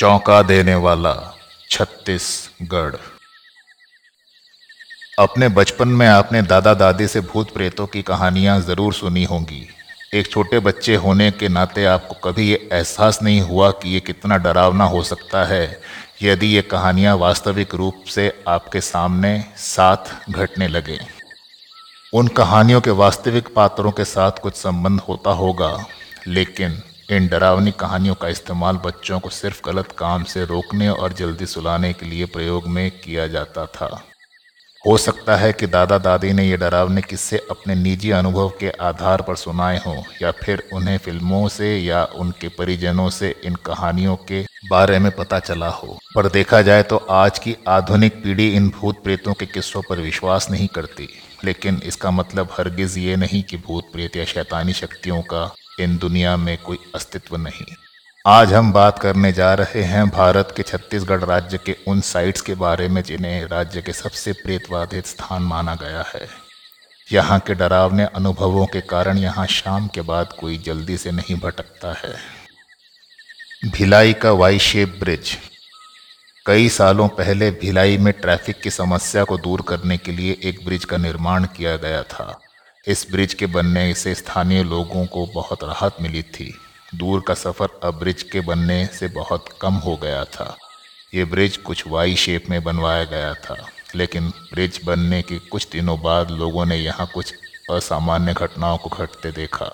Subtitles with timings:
[0.00, 1.12] चौंका देने वाला
[1.70, 2.94] छत्तीसगढ़।
[5.18, 9.68] अपने बचपन में आपने दादा दादी से भूत प्रेतों की कहानियाँ ज़रूर सुनी होंगी।
[10.14, 14.36] एक छोटे बच्चे होने के नाते आपको कभी ये एहसास नहीं हुआ कि ये कितना
[14.38, 15.80] डरावना हो सकता है,
[16.22, 20.98] यदि ये कहानियाँ वास्तविक रूप से आपके सामने साथ घटने लगे।
[22.12, 25.76] उन कहानियों के वास्तविक पात्रों के साथ कुछ संबंध होता होगा,
[26.28, 31.46] लेकिन इन डरावनी कहानियों का इस्तेमाल बच्चों को सिर्फ़ गलत काम से रोकने और जल्दी
[31.46, 33.86] सुलाने के लिए प्रयोग में किया जाता था।
[34.86, 39.22] हो सकता है कि दादा दादी ने ये डरावने किस्से अपने निजी अनुभव के आधार
[39.22, 44.44] पर सुनाए हों, या फिर उन्हें फ़िल्मों से या उनके परिजनों से इन कहानियों के
[44.70, 49.02] बारे में पता चला हो। पर देखा जाए तो आज की आधुनिक पीढ़ी इन भूत
[49.04, 51.08] प्रेतों के किस्सों पर विश्वास नहीं करती।
[51.44, 55.44] लेकिन इसका मतलब हरगिज ये नहीं कि भूत प्रेत या शैतानी शक्तियों का
[55.80, 57.66] इन दुनिया में कोई अस्तित्व नहीं।
[58.26, 62.54] आज हम बात करने जा रहे हैं भारत के छत्तीसगढ़ राज्य के उन साइट्स के
[62.54, 66.28] बारे में जिन्हें राज्य के सबसे प्रेतवाधित स्थान माना गया है।
[67.12, 71.92] यहाँ के डरावने अनुभवों के कारण यहाँ शाम के बाद कोई जल्दी से नहीं भटकता
[71.92, 72.14] है।
[73.70, 75.36] भिलाई का वाई शेप ब्रिज।
[76.46, 80.84] कई सालों पहले भिलाई में ट्रैफ़िक की समस्या को दूर करने के लिए एक ब्रिज
[80.84, 82.40] का निर्माण किया गया था।
[82.84, 86.52] इस ब्रिज के बनने से स्थानीय लोगों को बहुत राहत मिली थी।
[86.94, 90.56] दूर का सफ़र अब ब्रिज के बनने से बहुत कम हो गया था।
[91.14, 93.56] ये ब्रिज कुछ वाई शेप में बनवाया गया था,
[93.94, 97.34] लेकिन ब्रिज बनने के कुछ दिनों बाद लोगों ने यहाँ कुछ
[97.70, 99.70] असामान्य घटनाओं को घटते देखा।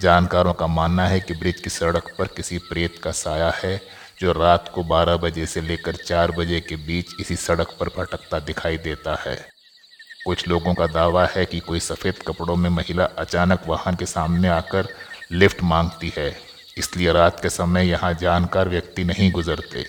[0.00, 3.80] जानकारों का मानना है कि ब्रिज की सड़क पर किसी प्रेत का साया है,
[4.20, 8.38] जो रात को 12 बजे से लेकर 4 बजे के बीच इसी सड़क पर भटकता
[8.38, 9.36] दिखाई देता है।
[10.26, 14.48] कुछ लोगों का दावा है कि कोई सफ़ेद कपड़ों में महिला अचानक वाहन के सामने
[14.50, 14.88] आकर
[15.32, 16.28] लिफ्ट मांगती है।
[16.76, 19.84] इसलिए रात के समय यहाँ जानकार व्यक्ति नहीं गुजरते।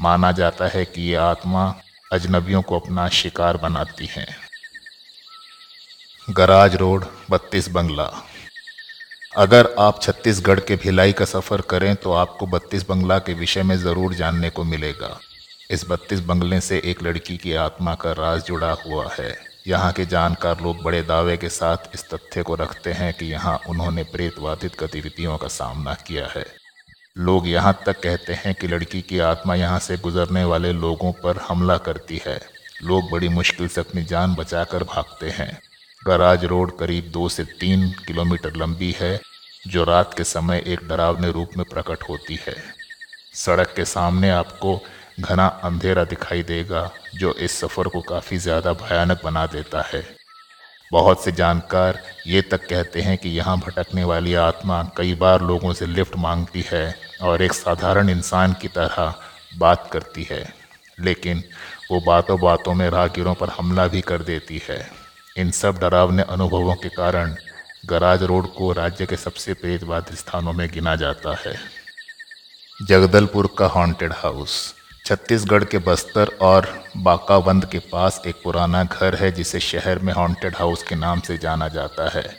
[0.00, 1.64] माना जाता है कि ये आत्मा
[2.12, 4.26] अजनबियों को अपना शिकार बनाती हैं।
[6.28, 8.10] गराज रोड, बत्तीस बंगला।
[9.36, 13.76] अगर आप छत्तीसगढ़ के भिलाई का सफ़र करें तो आपको बत्तीस बंगला के विषय में
[13.78, 15.18] ज़रूर जानने को मिलेगा।
[15.70, 19.36] इस बत्तीस बंगले से एक लड़की की आत्मा का राज जुड़ा हुआ है।
[19.68, 23.60] यहाँ के जानकार लोग बड़े दावे के साथ इस तथ्य को रखते हैं कि यहाँ
[23.68, 26.44] उन्होंने प्रेतवादित गतिविधियों का सामना किया है।
[27.18, 31.36] लोग यहाँ तक कहते हैं कि लड़की की आत्मा यहाँ से गुजरने वाले लोगों पर
[31.38, 32.40] हमला करती है।
[32.82, 35.60] लोग बड़ी मुश्किल से अपनी जान बचाकर भागते हैं।
[36.06, 39.20] गराज रोड करीब दो से तीन किलोमीटर लंबी है,
[39.66, 42.56] जो रात के समय एक डरावने रूप में प्रकट होती है।
[43.34, 44.82] सड़क के सामने आपको
[45.20, 50.02] घना अंधेरा दिखाई देगा, जो इस सफ़र को काफ़ी ज़्यादा भयानक बना देता है।
[50.90, 55.72] बहुत से जानकार ये तक कहते हैं कि यहाँ भटकने वाली आत्मा कई बार लोगों
[55.72, 59.14] से लिफ्ट मांगती है और एक साधारण इंसान की तरह
[59.58, 60.44] बात करती है,
[60.98, 61.42] लेकिन
[61.90, 64.80] वो बातों बातों में राहगीरों पर हमला भी कर देती है।
[65.36, 67.34] इन सब डरावने अनुभवों के कारण
[67.86, 71.54] गराज रोड को राज्य के सबसे प्रेतवाद स्थानों में गिना जाता है।
[72.78, 74.74] जगदलपुर का हॉन्टेड हाउस
[75.08, 80.56] छत्तीसगढ़ के बस्तर और बाकावंद के पास एक पुराना घर है, जिसे शहर में हॉन्टेड
[80.56, 82.38] हाउस के नाम से जाना जाता है।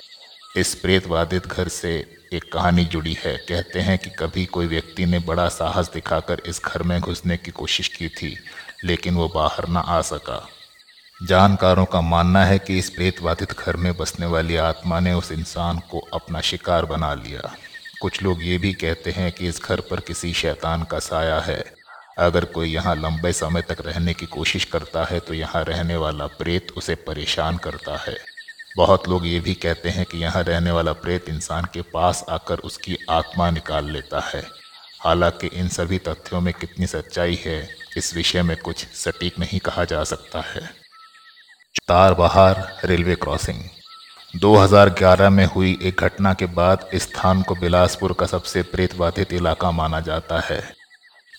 [0.58, 5.20] इस प्रेतवादित घर से एक कहानी जुड़ी है। कहते हैं कि कभी कोई व्यक्ति ने
[5.20, 8.38] बड़ा साहस दिखाकर इस घर में घुसने की कोशिश की थी,
[8.86, 10.48] लेकिन वो बाहर ना आ सका।
[11.24, 15.80] जानकारों का मानना है कि इस प्रेतवादित घर में बसने वाली आत्मा ने उस इंसान
[15.80, 17.56] को अपना शिकार बना लिया।
[18.02, 21.79] कुछ लोग ये भी कहते हैं कि इस घर पर किसी शैतान का साया है।
[22.18, 26.28] अगर कोई यहाँ लंबे समय तक रहने की कोशिश करता है तो यहाँ रहने वाला
[26.28, 28.18] प्रेत उसे परेशान करता है।
[28.78, 32.60] बहुत लोग ये भी कहते हैं कि यहाँ रहने वाला प्रेत इंसान के पास आकर
[32.60, 34.44] उसकी आत्मा निकाल लेता है।
[35.02, 39.86] हालाँकि इन सभी तथ्यों में कितनी सच्चाई है, इस विषय में कुछ सटीक नहीं कहा
[39.86, 40.62] जा सकता है।
[41.88, 43.64] तार बहार रेलवे क्रॉसिंग।
[44.36, 49.72] 2011 में हुई एक घटना के बाद इस स्थान को बिलासपुर का सबसे प्रेतबाधित इलाका
[49.72, 50.79] माना जाता है।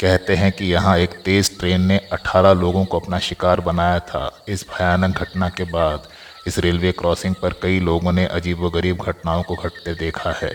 [0.00, 4.44] कहते हैं कि यहाँ एक तेज़ ट्रेन ने 18 लोगों को अपना शिकार बनाया था।
[4.48, 6.08] इस भयानक घटना के बाद
[6.46, 10.52] इस रेलवे क्रॉसिंग पर कई लोगों ने अजीबोगरीब घटनाओं को घटते देखा है।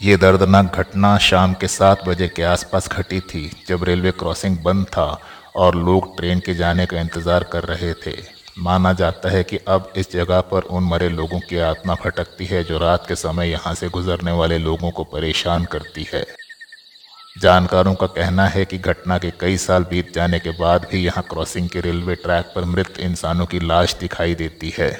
[0.00, 4.86] ये दर्दनाक घटना शाम के सात बजे के आसपास घटी थी, जब रेलवे क्रॉसिंग बंद
[4.86, 5.06] था
[5.56, 8.16] और लोग ट्रेन के जाने का इंतज़ार कर रहे थे।
[8.58, 12.64] माना जाता है कि अब इस जगह पर उन मरे लोगों की आत्मा भटकती है
[12.64, 16.24] जो रात के समय यहाँ से गुजरने वाले लोगों को परेशान करती है।
[17.36, 21.24] जानकारों का कहना है कि घटना के कई साल बीत जाने के बाद भी यहाँ
[21.30, 24.98] क्रॉसिंग के रेलवे ट्रैक पर मृत इंसानों की लाश दिखाई देती है,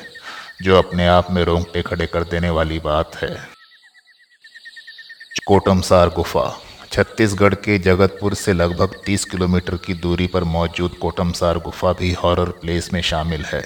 [0.63, 3.37] जो अपने आप में रोंगटे खड़े कर देने वाली बात है।
[5.47, 6.61] कोटमसार गुफा,
[6.93, 12.51] छत्तीसगढ़ के जगतपुर से लगभग 30 किलोमीटर की दूरी पर मौजूद कोटमसार गुफा भी हॉरर
[12.51, 13.65] प्लेस में शामिल है।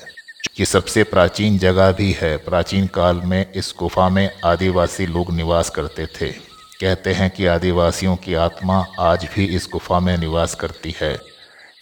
[0.60, 5.70] ये सबसे प्राचीन जगह भी है। प्राचीन काल में इस गुफा में आदिवासी लोग निवास
[5.70, 6.49] करते थे।
[6.80, 11.16] कहते हैं कि आदिवासियों की आत्मा आज भी इस गुफा में निवास करती है।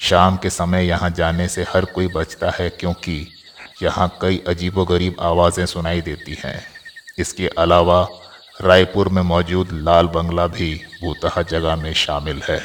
[0.01, 3.27] शाम के समय यहाँ जाने से हर कोई बचता है क्योंकि
[3.83, 6.61] यहाँ कई अजीबोगरीब आवाज़ें सुनाई देती हैं।
[7.19, 8.03] इसके अलावा
[8.63, 12.61] रायपुर में मौजूद लाल बंगला भी भूतहा जगह में शामिल है।